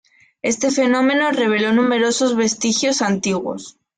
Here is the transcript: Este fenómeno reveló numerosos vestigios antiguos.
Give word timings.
Este 0.41 0.71
fenómeno 0.71 1.29
reveló 1.29 1.73
numerosos 1.73 2.35
vestigios 2.35 3.03
antiguos. 3.03 3.77